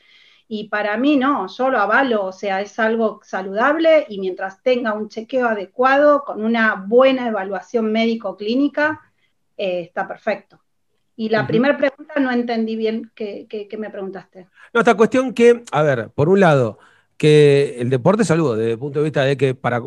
Y 0.49 0.69
para 0.69 0.97
mí 0.97 1.17
no, 1.17 1.47
yo 1.47 1.71
lo 1.71 1.79
avalo, 1.79 2.27
o 2.27 2.33
sea, 2.33 2.61
es 2.61 2.79
algo 2.79 3.21
saludable 3.23 4.05
y 4.09 4.21
mientras 4.21 4.63
tenga 4.63 4.93
un 4.93 5.09
chequeo 5.09 5.49
adecuado, 5.49 6.25
con 6.25 6.45
una 6.45 6.75
buena 6.75 7.29
evaluación 7.29 7.91
médico-clínica, 7.91 9.01
eh, 9.57 9.81
está 9.81 10.07
perfecto. 10.07 10.61
Y 11.17 11.29
la 11.29 11.47
primera 11.47 11.77
pregunta 11.77 12.15
no 12.21 12.31
entendí 12.31 12.75
bien 12.75 13.13
qué, 13.15 13.47
me 13.79 13.91
preguntaste. 13.91 14.49
No, 14.73 14.81
esta 14.81 14.95
cuestión 14.95 15.33
que, 15.33 15.63
a 15.71 15.83
ver, 15.83 16.11
por 16.11 16.29
un 16.29 16.41
lado, 16.41 16.79
que 17.17 17.77
el 17.79 17.91
deporte 17.91 18.25
salud, 18.25 18.57
desde 18.57 18.73
el 18.73 18.79
punto 18.79 18.99
de 18.99 19.05
vista 19.05 19.23
de 19.25 19.37
que 19.37 19.55
para, 19.55 19.81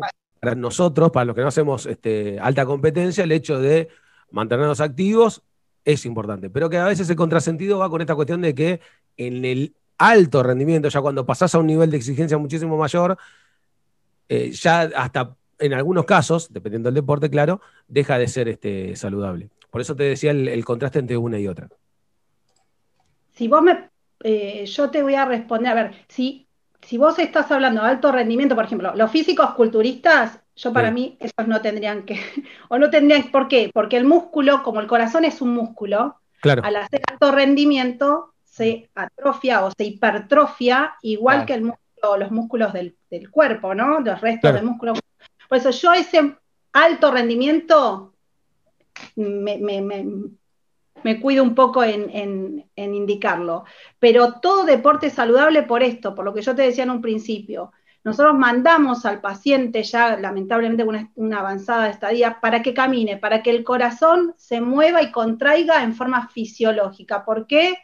nosotros, 0.56 1.10
para 1.10 1.26
los 1.26 1.34
que 1.34 1.42
no 1.42 1.48
hacemos 1.48 1.86
este, 1.86 2.38
alta 2.40 2.64
competencia, 2.64 3.24
el 3.24 3.32
hecho 3.32 3.60
de 3.60 3.88
mantenernos 4.30 4.80
activos 4.80 5.42
es 5.86 6.04
importante, 6.04 6.50
pero 6.50 6.68
que 6.68 6.76
a 6.76 6.84
veces 6.84 7.08
el 7.08 7.16
contrasentido 7.16 7.78
va 7.78 7.88
con 7.88 8.00
esta 8.00 8.16
cuestión 8.16 8.42
de 8.42 8.54
que 8.54 8.80
en 9.16 9.44
el 9.44 9.74
alto 9.96 10.42
rendimiento, 10.42 10.88
ya 10.88 11.00
cuando 11.00 11.24
pasás 11.24 11.54
a 11.54 11.58
un 11.58 11.66
nivel 11.68 11.90
de 11.90 11.96
exigencia 11.96 12.36
muchísimo 12.36 12.76
mayor, 12.76 13.16
eh, 14.28 14.50
ya 14.50 14.80
hasta 14.96 15.36
en 15.60 15.72
algunos 15.72 16.04
casos, 16.04 16.52
dependiendo 16.52 16.88
del 16.88 16.96
deporte, 16.96 17.30
claro, 17.30 17.60
deja 17.86 18.18
de 18.18 18.26
ser 18.26 18.48
este, 18.48 18.96
saludable. 18.96 19.48
Por 19.70 19.80
eso 19.80 19.94
te 19.94 20.02
decía 20.02 20.32
el, 20.32 20.64
contraste 20.64 20.98
entre 20.98 21.16
una 21.16 21.38
y 21.38 21.46
otra. 21.46 21.68
Si 23.32 23.46
vos 23.46 23.62
me, 23.62 23.88
eh, 24.24 24.66
yo 24.66 24.90
te 24.90 25.02
voy 25.02 25.14
a 25.14 25.24
responder, 25.24 25.70
a 25.70 25.74
ver, 25.74 25.94
si, 26.08 26.48
si 26.82 26.98
vos 26.98 27.16
estás 27.20 27.50
hablando 27.52 27.82
de 27.82 27.88
alto 27.90 28.10
rendimiento, 28.10 28.56
por 28.56 28.64
ejemplo, 28.64 28.92
los 28.96 29.10
físicos 29.10 29.54
culturistas, 29.54 30.40
yo 30.56 30.72
para 30.72 30.90
mí 30.90 31.16
esos 31.20 31.46
no 31.46 31.60
tendrían 31.60 32.04
que, 32.04 32.18
o 32.68 32.78
no 32.78 32.90
tendrían, 32.90 33.30
¿por 33.30 33.46
qué? 33.46 33.70
Porque 33.72 33.96
el 33.96 34.04
músculo, 34.04 34.62
como 34.62 34.80
el 34.80 34.86
corazón 34.86 35.24
es 35.24 35.40
un 35.40 35.54
músculo, 35.54 36.16
al 36.42 36.76
hacer 36.76 37.02
alto 37.10 37.32
rendimiento 37.32 38.34
se 38.44 38.88
atrofia 38.94 39.64
o 39.64 39.70
se 39.70 39.84
hipertrofia 39.84 40.94
igual 41.02 41.44
que 41.44 41.54
el 41.54 41.62
músculo, 41.62 42.16
los 42.16 42.30
músculos 42.30 42.72
del, 42.72 42.96
cuerpo, 43.30 43.74
¿no? 43.74 44.00
Los 44.00 44.20
restos 44.20 44.54
del 44.54 44.64
músculo. 44.64 44.94
Por 45.48 45.58
eso 45.58 45.70
yo 45.70 45.92
ese 45.92 46.36
alto 46.72 47.10
rendimiento 47.10 48.14
me, 49.16 51.20
cuido 51.20 51.42
un 51.42 51.54
poco 51.54 51.84
en, 51.84 52.64
indicarlo. 52.76 53.64
Pero 53.98 54.40
todo 54.40 54.64
deporte 54.64 55.08
es 55.08 55.12
saludable 55.12 55.62
por 55.62 55.82
esto, 55.82 56.14
por 56.14 56.24
lo 56.24 56.32
que 56.32 56.42
yo 56.42 56.54
te 56.54 56.62
decía 56.62 56.84
en 56.84 56.90
un 56.90 57.02
principio. 57.02 57.72
Nosotros 58.06 58.38
mandamos 58.38 59.04
al 59.04 59.20
paciente 59.20 59.82
ya, 59.82 60.16
lamentablemente, 60.16 60.84
una, 60.84 61.10
una 61.16 61.40
avanzada 61.40 61.90
estadía, 61.90 62.38
para 62.40 62.62
que 62.62 62.72
camine, 62.72 63.16
para 63.16 63.42
que 63.42 63.50
el 63.50 63.64
corazón 63.64 64.32
se 64.36 64.60
mueva 64.60 65.02
y 65.02 65.10
contraiga 65.10 65.82
en 65.82 65.92
forma 65.92 66.28
fisiológica. 66.28 67.24
¿Por 67.24 67.48
qué? 67.48 67.74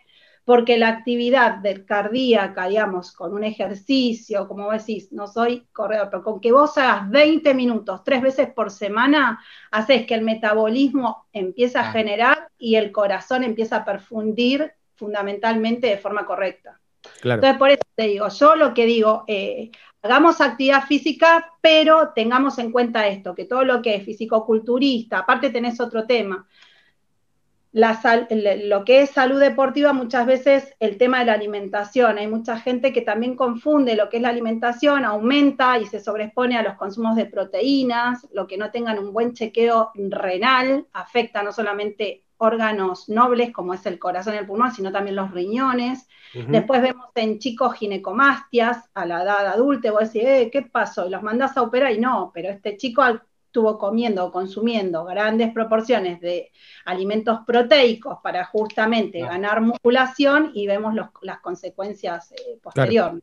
porque 0.44 0.76
la 0.76 0.88
actividad 0.88 1.58
del 1.58 1.84
cardíaca, 1.84 2.66
digamos, 2.66 3.12
con 3.12 3.32
un 3.32 3.44
ejercicio, 3.44 4.48
como 4.48 4.64
vos 4.64 4.84
decís, 4.84 5.12
no 5.12 5.26
soy 5.26 5.66
corredor, 5.72 6.08
pero 6.10 6.22
con 6.22 6.40
que 6.40 6.52
vos 6.52 6.76
hagas 6.78 7.08
20 7.10 7.54
minutos 7.54 8.02
tres 8.04 8.22
veces 8.22 8.50
por 8.50 8.70
semana, 8.70 9.40
haces 9.70 10.04
que 10.06 10.14
el 10.14 10.22
metabolismo 10.22 11.26
empiece 11.32 11.78
a 11.78 11.92
generar 11.92 12.48
y 12.58 12.74
el 12.74 12.90
corazón 12.90 13.44
empieza 13.44 13.76
a 13.76 13.84
perfundir 13.84 14.72
fundamentalmente 14.96 15.86
de 15.86 15.98
forma 15.98 16.26
correcta. 16.26 16.81
Entonces, 17.22 17.58
por 17.58 17.70
eso 17.70 17.82
te 17.94 18.04
digo, 18.08 18.28
yo 18.28 18.56
lo 18.56 18.74
que 18.74 18.86
digo, 18.86 19.24
eh, 19.26 19.70
hagamos 20.02 20.40
actividad 20.40 20.84
física, 20.84 21.52
pero 21.60 22.12
tengamos 22.14 22.58
en 22.58 22.72
cuenta 22.72 23.06
esto, 23.06 23.34
que 23.34 23.44
todo 23.44 23.64
lo 23.64 23.80
que 23.80 23.96
es 23.96 24.04
fisicoculturista, 24.04 25.18
aparte 25.18 25.50
tenés 25.50 25.80
otro 25.80 26.06
tema, 26.06 26.46
lo 27.72 28.84
que 28.84 29.02
es 29.02 29.10
salud 29.10 29.40
deportiva, 29.40 29.94
muchas 29.94 30.26
veces 30.26 30.74
el 30.78 30.98
tema 30.98 31.20
de 31.20 31.26
la 31.26 31.32
alimentación. 31.32 32.18
Hay 32.18 32.26
mucha 32.26 32.58
gente 32.58 32.92
que 32.92 33.00
también 33.00 33.34
confunde 33.34 33.96
lo 33.96 34.10
que 34.10 34.18
es 34.18 34.22
la 34.22 34.28
alimentación, 34.28 35.06
aumenta 35.06 35.78
y 35.78 35.86
se 35.86 36.00
sobreexpone 36.00 36.58
a 36.58 36.62
los 36.62 36.74
consumos 36.74 37.16
de 37.16 37.24
proteínas, 37.24 38.28
lo 38.32 38.46
que 38.46 38.58
no 38.58 38.70
tengan 38.70 38.98
un 38.98 39.12
buen 39.14 39.32
chequeo 39.32 39.90
renal, 39.94 40.86
afecta 40.92 41.42
no 41.42 41.50
solamente 41.50 42.24
órganos 42.42 43.08
nobles 43.08 43.52
como 43.52 43.72
es 43.72 43.86
el 43.86 43.98
corazón 43.98 44.34
y 44.34 44.38
el 44.38 44.46
pulmón, 44.46 44.72
sino 44.72 44.90
también 44.90 45.16
los 45.16 45.30
riñones. 45.30 46.08
Después 46.48 46.80
vemos 46.80 47.06
en 47.14 47.38
chicos 47.38 47.74
ginecomastias 47.74 48.90
a 48.94 49.04
la 49.04 49.22
edad 49.22 49.46
adulta, 49.46 49.92
vos 49.92 50.10
decís, 50.12 50.28
eh, 50.28 50.50
¿qué 50.50 50.62
pasó? 50.62 51.06
Y 51.06 51.10
los 51.10 51.22
mandás 51.22 51.56
a 51.56 51.62
operar 51.62 51.92
y 51.92 51.98
no, 51.98 52.30
pero 52.32 52.48
este 52.48 52.76
chico 52.78 53.02
estuvo 53.46 53.78
comiendo 53.78 54.24
o 54.24 54.32
consumiendo 54.32 55.04
grandes 55.04 55.52
proporciones 55.52 56.20
de 56.20 56.50
alimentos 56.86 57.40
proteicos 57.46 58.18
para 58.22 58.46
justamente 58.46 59.20
ganar 59.20 59.60
musculación 59.60 60.52
y 60.54 60.66
vemos 60.66 60.94
las 61.20 61.40
consecuencias 61.40 62.32
eh, 62.32 62.58
posteriores. 62.62 63.22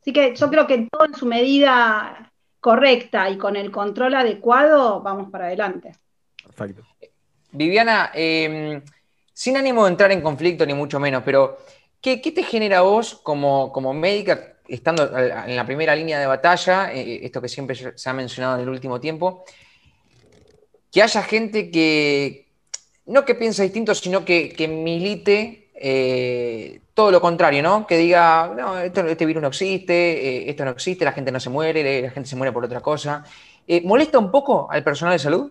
Así 0.00 0.12
que 0.12 0.34
yo 0.34 0.48
creo 0.48 0.66
que 0.66 0.88
todo 0.90 1.06
en 1.06 1.14
su 1.14 1.26
medida 1.26 2.32
correcta 2.60 3.28
y 3.28 3.36
con 3.36 3.56
el 3.56 3.70
control 3.70 4.14
adecuado, 4.14 5.02
vamos 5.02 5.28
para 5.30 5.46
adelante. 5.46 5.92
Perfecto. 6.44 6.84
Viviana, 7.52 8.10
em, 8.14 8.82
sin 9.32 9.56
ánimo 9.56 9.84
de 9.84 9.90
entrar 9.90 10.12
en 10.12 10.20
conflicto 10.20 10.66
ni 10.66 10.74
mucho 10.74 11.00
menos, 11.00 11.22
pero 11.24 11.58
¿qué, 12.00 12.18
te 12.18 12.42
genera 12.42 12.82
vos 12.82 13.14
como, 13.22 13.72
como 13.72 13.92
médica 13.92 14.50
estando 14.70 15.10
en 15.18 15.56
la 15.56 15.66
primera 15.66 15.94
línea 15.94 16.18
de 16.18 16.26
batalla, 16.26 16.92
eh, 16.92 17.00
eh, 17.00 17.20
esto 17.24 17.40
que 17.42 17.48
siempre 17.48 17.74
se 17.96 18.08
ha 18.08 18.12
mencionado 18.12 18.56
en 18.56 18.62
el 18.62 18.68
último 18.68 19.00
tiempo, 19.00 19.44
que 20.92 21.02
haya 21.02 21.22
gente 21.22 21.70
que, 21.70 22.46
no 23.06 23.24
que 23.24 23.34
piense 23.34 23.62
distinto, 23.62 23.94
sino 23.94 24.24
que, 24.24 24.54
milite 24.68 25.70
eh, 25.74 26.80
todo 26.94 27.10
lo 27.10 27.20
contrario, 27.20 27.62
¿no? 27.62 27.86
Que 27.86 27.96
diga, 27.96 28.52
no, 28.56 28.78
este 28.78 29.26
virus 29.26 29.42
no 29.42 29.48
existe, 29.48 30.48
esto 30.48 30.64
no 30.64 30.70
existe, 30.72 31.04
la 31.04 31.12
gente 31.12 31.32
no 31.32 31.40
se 31.40 31.50
muere, 31.50 32.02
la 32.02 32.10
gente 32.10 32.28
se 32.28 32.36
muere 32.36 32.52
por 32.52 32.64
otra 32.64 32.80
cosa. 32.80 33.24
¿Molesta 33.84 34.18
un 34.18 34.30
poco 34.30 34.68
al 34.70 34.84
personal 34.84 35.14
de 35.14 35.18
salud? 35.20 35.50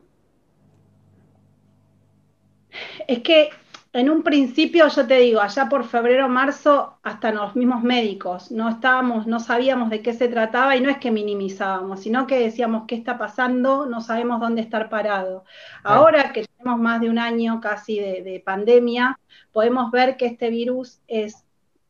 Es 3.09 3.23
que 3.23 3.49
en 3.91 4.07
un 4.07 4.21
principio, 4.21 4.87
yo 4.87 5.07
te 5.07 5.17
digo, 5.17 5.41
allá 5.41 5.67
por 5.67 5.83
febrero, 5.83 6.29
marzo, 6.29 6.99
hasta 7.01 7.31
los 7.31 7.55
mismos 7.55 7.81
médicos, 7.81 8.51
no 8.51 8.69
estábamos, 8.69 9.25
no 9.25 9.39
sabíamos 9.39 9.89
de 9.89 10.03
qué 10.03 10.13
se 10.13 10.27
trataba 10.27 10.75
y 10.75 10.81
no 10.81 10.91
es 10.91 10.99
que 10.99 11.09
minimizábamos, 11.09 12.01
sino 12.01 12.27
que 12.27 12.37
decíamos 12.39 12.83
qué 12.87 12.93
está 12.93 13.17
pasando, 13.17 13.87
no 13.87 13.99
sabemos 14.01 14.39
dónde 14.39 14.61
estar 14.61 14.89
parado. 14.89 15.43
Ahora 15.83 16.31
que 16.33 16.45
tenemos 16.45 16.79
más 16.79 17.01
de 17.01 17.09
un 17.09 17.17
año 17.17 17.59
casi 17.59 17.99
de, 17.99 18.43
pandemia, 18.45 19.19
podemos 19.51 19.89
ver 19.89 20.15
que 20.15 20.27
este 20.27 20.51
virus 20.51 21.01
es 21.07 21.43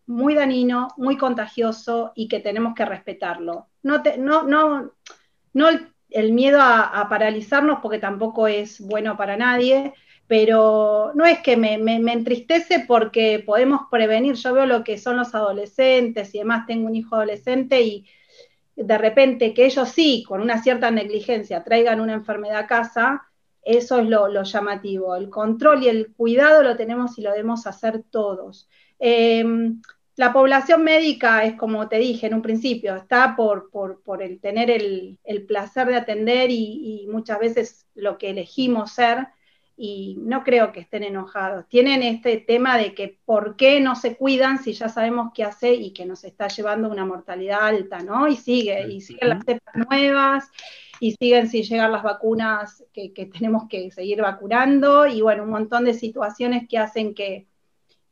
muy 0.07 0.35
dañino, 0.35 0.87
muy 0.95 1.17
contagioso 1.17 2.13
y 2.15 2.29
que 2.29 2.39
tenemos 2.39 2.75
que 2.75 2.85
respetarlo. 2.85 3.67
No, 3.83 4.01
no, 4.17 4.43
no, 4.43 4.93
no 5.51 5.67
el, 6.11 6.31
miedo 6.31 6.61
a 6.61 7.07
paralizarnos 7.09 7.79
porque 7.81 7.99
tampoco 7.99 8.47
es 8.47 8.79
bueno 8.79 9.17
para 9.17 9.35
nadie, 9.35 9.93
pero 10.29 11.11
no 11.15 11.25
es 11.25 11.39
que 11.39 11.57
me, 11.57 11.73
entristece 11.73 12.85
porque 12.87 13.41
podemos 13.43 13.87
prevenir, 13.89 14.35
yo 14.35 14.53
veo 14.53 14.67
lo 14.67 14.83
que 14.83 14.99
son 14.99 15.17
los 15.17 15.33
adolescentes 15.33 16.35
y 16.35 16.37
demás, 16.37 16.67
tengo 16.67 16.85
un 16.85 16.95
hijo 16.95 17.15
adolescente 17.15 17.81
y 17.81 18.05
de 18.75 18.97
repente 18.99 19.55
que 19.55 19.65
ellos 19.65 19.89
sí, 19.89 20.23
con 20.27 20.41
una 20.41 20.61
cierta 20.61 20.91
negligencia, 20.91 21.63
traigan 21.63 21.99
una 21.99 22.13
enfermedad 22.13 22.59
a 22.59 22.67
casa, 22.67 23.23
eso 23.63 24.01
es 24.01 24.07
lo, 24.07 24.43
llamativo. 24.43 25.15
El 25.15 25.31
control 25.31 25.81
y 25.81 25.87
el 25.87 26.13
cuidado 26.13 26.61
lo 26.61 26.77
tenemos 26.77 27.17
y 27.17 27.23
lo 27.23 27.31
debemos 27.31 27.65
hacer 27.65 28.03
todos. 28.11 28.69
Em, 28.99 29.81
la 30.15 30.31
población 30.31 30.83
médica 30.83 31.43
es 31.43 31.55
como 31.55 31.89
te 31.89 31.97
dije 31.97 32.27
en 32.27 32.35
un 32.35 32.43
principio, 32.43 32.95
está 32.95 33.35
por, 33.35 33.71
el 34.21 34.39
tener 34.39 34.69
el, 34.69 35.17
placer 35.47 35.87
de 35.87 35.95
atender 35.95 36.51
y, 36.51 37.07
muchas 37.09 37.39
veces 37.39 37.87
lo 37.95 38.19
que 38.19 38.29
elegimos 38.29 38.91
ser, 38.91 39.29
y 39.81 40.17
no 40.19 40.43
creo 40.43 40.73
que 40.73 40.81
estén 40.81 41.03
enojados. 41.03 41.65
Tienen 41.69 42.03
este 42.03 42.35
tema 42.35 42.77
de 42.77 42.93
que 42.93 43.17
por 43.23 43.55
qué 43.55 43.79
no 43.79 43.95
se 43.95 44.17
cuidan 44.17 44.61
si 44.61 44.73
ya 44.73 44.89
sabemos 44.89 45.31
qué 45.33 45.45
hace 45.45 45.73
y 45.73 45.93
que 45.93 46.05
nos 46.05 46.25
está 46.25 46.49
llevando 46.49 46.89
una 46.89 47.05
mortalidad 47.05 47.61
alta, 47.61 47.99
¿no? 47.99 48.27
Y 48.27 48.35
sigue, 48.35 48.89
y 48.89 48.99
siguen 48.99 49.29
las 49.29 49.45
cepas 49.45 49.73
nuevas, 49.75 50.51
y 50.99 51.13
siguen 51.13 51.47
sin 51.47 51.63
llegar 51.63 51.89
las 51.89 52.03
vacunas 52.03 52.83
que, 52.91 53.09
tenemos 53.31 53.69
que 53.69 53.89
seguir 53.91 54.21
vacunando, 54.21 55.07
y 55.07 55.21
bueno, 55.21 55.43
un 55.43 55.51
montón 55.51 55.85
de 55.85 55.93
situaciones 55.93 56.67
que 56.67 56.77
hacen 56.77 57.15
que, 57.15 57.47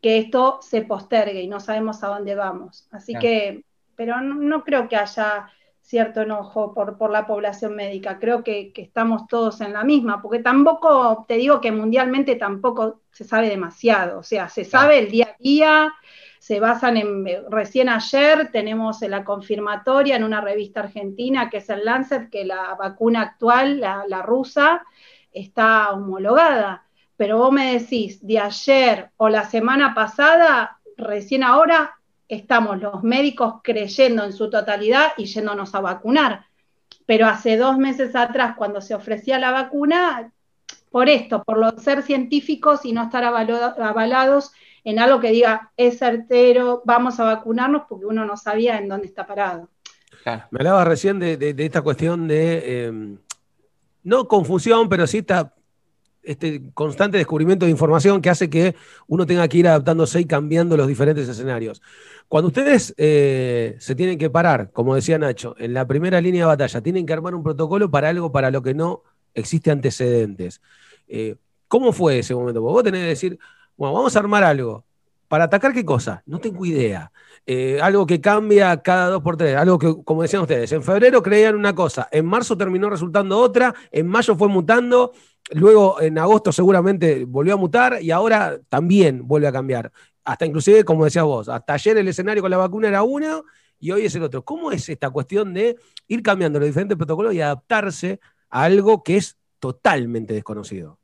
esto 0.02 0.60
se 0.62 0.84
postergue 0.84 1.42
y 1.42 1.50
no 1.50 1.60
sabemos 1.60 2.02
a 2.02 2.08
dónde 2.08 2.34
vamos. 2.34 2.88
Así 2.92 3.14
que, 3.20 3.66
pero 3.98 4.22
no 4.22 4.64
creo 4.64 4.88
que 4.88 4.96
haya 4.96 5.52
cierto 5.88 6.22
enojo 6.22 6.74
por, 6.74 6.98
por 6.98 7.12
la 7.12 7.26
población 7.26 7.74
médica. 7.74 8.20
Creo 8.20 8.44
que, 8.44 8.74
estamos 8.76 9.26
todos 9.28 9.62
en 9.62 9.72
la 9.72 9.86
misma, 9.86 10.22
porque 10.22 10.40
tampoco, 10.40 11.24
te 11.30 11.36
digo 11.36 11.62
que 11.62 11.72
mundialmente 11.72 12.36
tampoco 12.36 13.00
se 13.12 13.24
sabe 13.24 13.50
demasiado, 13.50 14.20
o 14.20 14.24
sea, 14.24 14.50
se 14.50 14.66
sabe 14.66 15.00
el 15.00 15.10
día 15.10 15.30
a 15.34 15.42
día, 15.42 15.94
se 16.40 16.60
basan 16.60 16.98
en, 16.98 17.26
recién 17.50 17.88
ayer 17.88 18.52
tenemos 18.52 19.00
la 19.02 19.24
confirmatoria 19.24 20.18
en 20.18 20.26
una 20.26 20.42
revista 20.42 20.82
argentina 20.82 21.50
que 21.50 21.58
es 21.58 21.70
el 21.70 21.86
Lancet, 21.86 22.30
que 22.30 22.44
la 22.44 22.76
vacuna 22.76 23.22
actual, 23.22 23.80
la, 23.80 24.04
la 24.10 24.22
rusa, 24.22 24.84
está 25.32 25.92
homologada. 25.92 26.86
Pero 27.16 27.38
vos 27.38 27.52
me 27.54 27.80
decís, 27.80 28.20
de 28.28 28.40
ayer 28.40 29.12
o 29.16 29.30
la 29.30 29.46
semana 29.46 29.96
pasada, 29.96 30.80
recién 30.98 31.44
ahora 31.44 31.97
estamos 32.28 32.82
los 32.82 33.04
médicos 33.04 33.56
creyendo 33.64 34.24
en 34.24 34.34
su 34.34 34.50
totalidad 34.50 35.14
y 35.18 35.26
yéndonos 35.26 35.74
a 35.76 35.82
vacunar. 35.82 36.46
Pero 37.06 37.28
hace 37.28 37.58
dos 37.58 37.78
meses 37.78 38.16
atrás, 38.16 38.56
cuando 38.58 38.82
se 38.82 38.94
ofrecía 38.94 39.40
la 39.40 39.52
vacuna, 39.52 40.32
por 40.92 41.10
esto, 41.10 41.44
por 41.44 41.58
lo 41.58 41.72
ser 41.80 42.02
científicos 42.04 42.86
y 42.86 42.94
no 42.94 43.04
estar 43.04 43.24
avalados 43.24 44.52
en 44.84 45.00
algo 45.00 45.20
que 45.20 45.32
diga 45.32 45.72
es 45.76 46.00
certero, 46.00 46.82
vamos 46.86 47.20
a 47.20 47.26
vacunarnos 47.26 47.84
porque 47.90 48.06
uno 48.06 48.26
no 48.26 48.38
sabía 48.38 48.78
en 48.78 48.88
dónde 48.88 49.08
está 49.08 49.26
parado. 49.26 49.70
Me 50.26 50.60
hablaba 50.60 50.84
recién 50.86 51.20
de, 51.20 51.56
esta 51.58 51.82
cuestión 51.82 52.28
de, 52.28 52.86
em, 52.86 53.18
no 54.04 54.28
confusión, 54.28 54.90
pero 54.90 55.08
sí 55.08 55.20
esta 55.20 55.54
este 56.28 56.62
constante 56.74 57.18
descubrimiento 57.18 57.66
de 57.66 57.72
información 57.72 58.22
que 58.22 58.30
hace 58.30 58.50
que 58.50 58.76
uno 59.08 59.26
tenga 59.26 59.48
que 59.48 59.58
ir 59.58 59.68
adaptándose 59.68 60.20
y 60.20 60.26
cambiando 60.26 60.78
los 60.78 60.88
diferentes 60.88 61.28
escenarios. 61.28 61.82
Cuando 62.28 62.50
ustedes 62.50 62.94
eh, 62.98 63.78
se 63.80 63.96
tienen 63.96 64.18
que 64.18 64.30
parar, 64.30 64.72
como 64.72 64.94
decía 64.94 65.18
Nacho, 65.18 65.56
en 65.58 65.74
la 65.74 65.88
primera 65.88 66.20
línea 66.20 66.42
de 66.42 66.48
batalla, 66.48 66.82
tienen 66.82 67.06
que 67.06 67.14
armar 67.14 67.34
un 67.34 67.44
protocolo 67.44 67.90
para 67.90 68.10
algo 68.10 68.32
para 68.32 68.52
lo 68.52 68.62
que 68.62 68.74
no 68.74 69.04
existe 69.34 69.72
antecedentes. 69.72 70.62
Eh, 71.08 71.36
¿Cómo 71.68 71.94
fue 71.94 72.20
ese 72.20 72.36
momento? 72.36 72.62
Vos 72.62 72.84
tenés 72.84 73.02
que 73.02 73.08
decir, 73.08 73.40
bueno, 73.78 73.94
vamos 73.94 74.16
a 74.16 74.20
armar 74.20 74.44
algo. 74.44 74.86
¿Para 75.28 75.46
atacar 75.46 75.74
qué 75.74 75.84
cosa? 75.84 76.24
No 76.26 76.40
tengo 76.40 76.66
idea. 76.66 77.12
Eh, 77.46 77.80
algo 77.82 78.06
que 78.06 78.22
cambia 78.22 78.82
cada 78.82 79.10
dos 79.10 79.22
por 79.22 79.38
tres. 79.38 79.56
Algo 79.56 79.78
que, 79.78 80.04
como 80.04 80.22
decían 80.22 80.42
ustedes, 80.42 80.72
en 80.72 80.84
febrero 80.84 81.22
creían 81.22 81.56
una 81.56 81.76
cosa, 81.76 82.08
en 82.12 82.26
marzo 82.26 82.58
terminó 82.58 82.90
resultando 82.90 83.38
otra, 83.40 83.74
en 83.92 84.08
mayo 84.08 84.36
fue 84.36 84.48
mutando, 84.48 85.14
luego 85.52 86.02
en 86.02 86.18
agosto 86.18 86.52
seguramente 86.52 87.26
volvió 87.26 87.54
a 87.54 87.58
mutar 87.58 88.02
y 88.02 88.12
ahora 88.12 88.60
también 88.70 89.28
vuelve 89.28 89.48
a 89.48 89.52
cambiar. 89.52 89.92
Hasta 90.24 90.46
inclusive, 90.46 90.84
como 90.84 91.06
decías 91.06 91.26
vos, 91.26 91.50
hasta 91.50 91.74
ayer 91.74 91.98
el 91.98 92.08
escenario 92.08 92.42
con 92.42 92.52
la 92.52 92.58
vacuna 92.58 92.90
era 92.90 93.04
uno 93.04 93.46
y 93.80 93.92
hoy 93.92 94.06
es 94.06 94.16
el 94.16 94.24
otro. 94.24 94.44
¿Cómo 94.44 94.72
es 94.72 94.90
esta 94.90 95.10
cuestión 95.10 95.54
de 95.54 95.78
ir 96.08 96.22
cambiando 96.22 96.60
los 96.60 96.68
diferentes 96.68 96.98
protocolos 96.98 97.34
y 97.34 97.42
adaptarse 97.42 98.20
a 98.50 98.64
algo 98.64 99.04
que 99.04 99.18
es 99.18 99.38
totalmente 99.60 100.34
desconocido? 100.34 101.00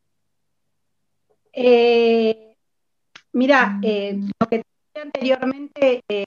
Eh, 1.54 2.56
mira, 3.34 3.80
eh, 3.82 4.20
lo 4.40 4.50
que 4.50 4.64
te 4.92 5.02
anteriormente, 5.02 6.02
eh, 6.10 6.26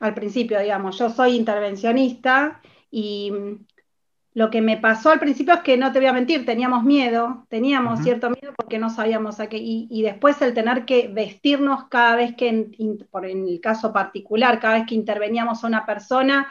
al 0.00 0.14
principio, 0.14 0.60
digamos, 0.60 0.98
yo 0.98 1.10
soy 1.10 1.36
intervencionista 1.36 2.60
y 2.90 3.32
lo 4.36 4.50
que 4.50 4.60
me 4.60 4.76
pasó 4.76 5.08
al 5.08 5.18
principio 5.18 5.54
es 5.54 5.60
que 5.60 5.78
no 5.78 5.92
te 5.92 5.98
voy 5.98 6.08
a 6.08 6.12
mentir, 6.12 6.44
teníamos 6.44 6.84
miedo, 6.84 7.46
teníamos 7.48 8.00
cierto 8.00 8.28
miedo 8.28 8.52
porque 8.54 8.78
no 8.78 8.90
sabíamos 8.90 9.40
a 9.40 9.46
qué, 9.46 9.56
y, 9.58 10.02
después 10.02 10.42
el 10.42 10.52
tener 10.52 10.84
que 10.84 11.08
vestirnos 11.08 11.84
cada 11.88 12.16
vez 12.16 12.36
que, 12.36 12.48
en, 12.50 12.98
por 13.10 13.24
en 13.24 13.48
el 13.48 13.62
caso 13.62 13.94
particular, 13.94 14.60
cada 14.60 14.74
vez 14.74 14.86
que 14.86 14.94
interveníamos 14.94 15.64
a 15.64 15.66
una 15.66 15.86
persona, 15.86 16.48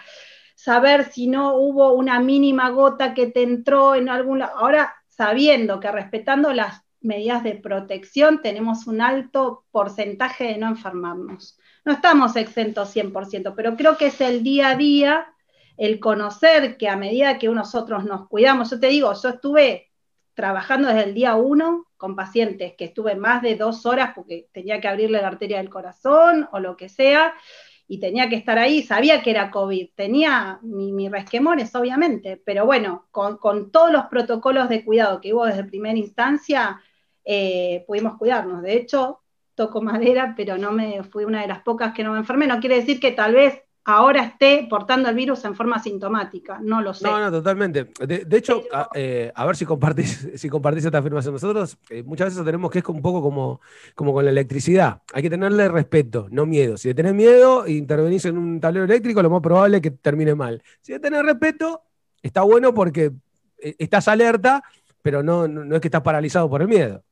saber 0.56 1.12
si 1.12 1.28
no 1.28 1.58
hubo 1.58 1.94
una 1.94 2.20
mínima 2.20 2.72
gota 2.72 3.14
que 3.14 3.28
te 3.28 3.44
entró 3.44 3.94
en 3.94 4.10
algún 4.10 4.40
lado. 4.40 4.58
Ahora, 4.58 4.96
sabiendo 5.08 5.80
que 5.80 5.92
respetando 5.92 6.54
las 6.54 6.82
medidas 7.02 7.44
de 7.44 7.54
protección, 7.54 8.42
tenemos 8.42 8.88
un 8.88 9.00
alto 9.00 9.64
porcentaje 9.70 10.46
de 10.46 10.58
no 10.58 10.70
enfermarnos. 10.70 11.60
No 11.86 11.92
estamos 11.92 12.36
exentos 12.36 12.96
100%, 12.96 13.54
pero 13.56 13.76
creo 13.78 13.96
que 13.96 14.08
es 14.08 14.20
el 14.22 14.42
día 14.42 14.70
a 14.70 14.76
día 14.76 15.28
el 15.78 16.00
conocer 16.00 16.78
que 16.78 16.88
a 16.90 16.98
medida 16.98 17.38
que 17.38 17.48
nosotros 17.50 18.06
nos 18.06 18.28
cuidamos, 18.28 18.70
yo 18.70 18.80
te 18.80 18.88
digo, 18.88 19.14
yo 19.14 19.30
estuve 19.30 19.92
trabajando 20.34 20.90
desde 20.90 21.04
el 21.04 21.14
día 21.14 21.36
uno 21.36 21.88
con 21.98 22.16
pacientes 22.16 22.74
que 22.78 22.86
estuve 22.86 23.16
más 23.16 23.42
de 23.42 23.56
dos 23.56 23.86
horas 23.86 24.12
porque 24.16 24.48
tenía 24.52 24.82
que 24.82 24.88
abrirle 24.88 25.22
la 25.22 25.30
arteria 25.30 25.58
del 25.58 25.70
corazón 25.70 26.48
o 26.52 26.60
lo 26.60 26.76
que 26.76 26.90
sea, 26.90 27.34
y 27.88 28.00
tenía 28.00 28.30
que 28.30 28.36
estar 28.36 28.58
ahí, 28.58 28.82
sabía 28.82 29.22
que 29.22 29.30
era 29.30 29.52
COVID, 29.52 29.90
tenía 29.96 30.60
mis 30.64 31.12
resquemores, 31.12 31.74
obviamente, 31.76 32.42
pero 32.44 32.66
bueno, 32.66 33.08
con, 33.12 33.40
todos 33.72 33.92
los 33.92 34.06
protocolos 34.06 34.70
de 34.70 34.84
cuidado 34.84 35.22
que 35.22 35.34
hubo 35.34 35.46
desde 35.46 35.64
primera 35.64 35.98
instancia, 35.98 36.82
eh, 37.24 37.84
pudimos 37.86 38.18
cuidarnos. 38.18 38.64
De 38.64 38.74
hecho, 38.74 39.22
toco 39.54 39.82
madera, 39.82 40.34
pero 40.36 40.58
no 40.58 40.72
me 40.72 41.04
fui 41.04 41.26
una 41.26 41.42
de 41.42 41.48
las 41.48 41.62
pocas 41.62 41.94
que 41.94 42.04
no 42.04 42.14
me 42.14 42.20
enfermé. 42.20 42.48
No 42.48 42.60
quiere 42.60 42.78
decir 42.78 43.00
que 43.00 43.12
tal 43.12 43.34
vez 43.36 43.62
ahora 43.86 44.24
esté 44.24 44.66
portando 44.68 45.10
el 45.10 45.16
virus 45.16 45.46
en 45.46 45.56
forma 45.56 45.80
sintomática, 45.80 46.60
no 46.62 46.82
lo 46.82 46.94
sé. 46.94 47.06
No, 47.06 47.20
no, 47.20 47.32
totalmente. 47.32 47.88
De, 48.06 48.38
hecho, 48.38 48.64
eh, 48.96 49.32
a, 49.34 49.46
ver 49.46 49.56
si 49.56 49.66
compartís, 49.66 50.28
si 50.36 50.50
compartís 50.50 50.86
esta 50.86 50.98
afirmación. 50.98 51.34
Nosotros 51.34 51.78
eh, 51.90 52.04
muchas 52.04 52.30
veces 52.30 52.44
tenemos 52.44 52.72
que 52.72 52.80
es 52.80 52.86
un 52.86 53.02
poco 53.02 53.22
como, 53.22 53.62
como 53.94 54.14
con 54.14 54.26
la 54.26 54.32
electricidad. 54.32 55.02
Hay 55.14 55.22
que 55.22 55.30
tenerle 55.30 55.68
respeto, 55.70 56.28
no 56.32 56.46
miedo. 56.46 56.78
Si 56.78 56.94
tenés 56.94 57.14
miedo 57.14 57.66
e 57.66 57.74
intervenís 57.74 58.26
en 58.26 58.38
un 58.38 58.60
tablero 58.60 58.86
eléctrico, 58.86 59.22
lo 59.22 59.30
más 59.30 59.42
probable 59.42 59.78
es 59.78 59.84
que 59.84 59.92
termine 59.92 60.34
mal. 60.34 60.62
Si 60.82 60.92
de 60.92 61.00
tenés 61.00 61.24
respeto, 61.24 61.84
está 62.24 62.42
bueno 62.42 62.74
porque 62.74 63.12
eh, 63.60 63.76
estás 63.78 64.08
alerta, 64.08 64.64
pero 65.04 65.22
no, 65.22 65.48
no 65.48 65.76
es 65.76 65.82
que 65.82 65.88
estás 65.88 66.02
paralizado 66.02 66.50
por 66.50 66.64
el 66.64 66.68
miedo. 66.68 67.04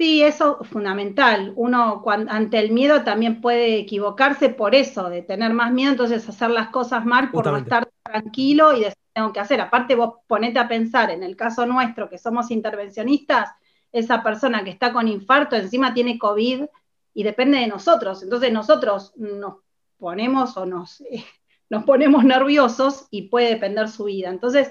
Sí, 0.00 0.22
eso 0.22 0.56
es 0.62 0.68
fundamental. 0.68 1.52
Uno 1.56 2.02
ante 2.06 2.58
el 2.58 2.72
miedo 2.72 3.04
también 3.04 3.42
puede 3.42 3.76
equivocarse 3.80 4.48
por 4.48 4.74
eso, 4.74 5.10
de 5.10 5.20
tener 5.20 5.52
más 5.52 5.72
miedo, 5.72 5.90
entonces 5.90 6.26
hacer 6.26 6.48
las 6.48 6.70
cosas 6.70 7.04
mal 7.04 7.30
por 7.30 7.46
no 7.46 7.58
estar 7.58 7.86
tranquilo 8.02 8.74
y 8.74 8.80
decir 8.80 8.96
tengo 9.12 9.30
que 9.34 9.40
hacer. 9.40 9.60
Aparte 9.60 9.96
vos 9.96 10.14
ponete 10.26 10.58
a 10.58 10.68
pensar, 10.68 11.10
en 11.10 11.22
el 11.22 11.36
caso 11.36 11.66
nuestro, 11.66 12.08
que 12.08 12.16
somos 12.16 12.50
intervencionistas, 12.50 13.50
esa 13.92 14.22
persona 14.22 14.64
que 14.64 14.70
está 14.70 14.90
con 14.90 15.06
infarto 15.06 15.54
encima 15.54 15.92
tiene 15.92 16.18
COVID 16.18 16.64
y 17.12 17.22
depende 17.22 17.58
de 17.58 17.66
nosotros. 17.66 18.22
Entonces 18.22 18.50
nosotros 18.54 19.12
nos 19.16 19.56
ponemos 19.98 20.56
o 20.56 20.64
nos, 20.64 21.04
nos 21.68 21.84
ponemos 21.84 22.24
nerviosos 22.24 23.06
y 23.10 23.28
puede 23.28 23.50
depender 23.50 23.90
su 23.90 24.04
vida. 24.04 24.30
Entonces, 24.30 24.70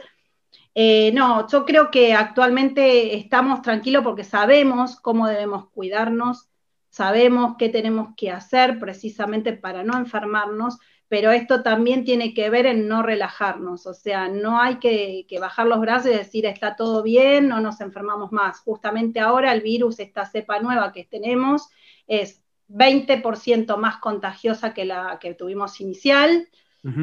eh, 0.76 1.12
no, 1.14 1.48
yo 1.48 1.66
creo 1.66 1.92
que 1.92 2.14
actualmente 2.14 3.16
estamos 3.16 3.62
tranquilos 3.62 4.04
porque 4.04 4.24
sabemos 4.24 5.00
cómo 5.00 5.28
debemos 5.28 5.70
cuidarnos, 5.70 6.50
sabemos 6.90 7.56
qué 7.58 7.70
tenemos 7.70 8.10
que 8.16 8.32
hacer 8.32 8.80
precisamente 8.80 9.54
para 9.54 9.84
no 9.84 9.98
enfermarnos, 9.98 10.78
pero 11.08 11.32
esto 11.32 11.64
también 11.64 12.06
tiene 12.06 12.36
que 12.36 12.52
ver 12.52 12.68
en 12.68 12.88
no 12.88 13.02
relajarnos, 13.02 13.88
o 13.88 13.96
sea, 13.96 14.28
no 14.28 14.62
hay 14.62 14.76
que, 14.76 15.26
bajar 15.40 15.66
los 15.66 15.80
brazos 15.80 16.12
y 16.12 16.16
decir 16.16 16.46
está 16.46 16.76
todo 16.76 17.02
bien, 17.02 17.48
no 17.48 17.62
nos 17.62 17.82
enfermamos 17.82 18.32
más. 18.32 18.60
Justamente 18.60 19.20
ahora 19.20 19.52
el 19.52 19.62
virus, 19.62 20.00
esta 20.00 20.28
cepa 20.28 20.60
nueva 20.60 20.92
que 20.92 21.06
tenemos, 21.06 21.70
es 22.08 22.44
20% 22.70 23.76
más 23.78 23.98
contagiosa 23.98 24.74
que 24.76 24.86
la 24.86 25.18
que 25.20 25.34
tuvimos 25.34 25.82
inicial 25.82 26.48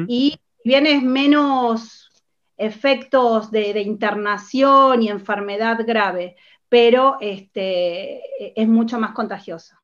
y 0.07 0.39
bien 0.63 0.87
es 0.87 1.03
menos 1.03 2.06
efectos 2.57 3.51
de, 3.51 3.79
internación 3.81 5.01
y 5.03 5.09
enfermedad 5.09 5.79
grave, 5.85 6.35
pero 6.69 7.17
este, 7.21 8.21
es 8.59 8.67
mucho 8.67 8.99
más 8.99 9.11
contagiosa. 9.11 9.76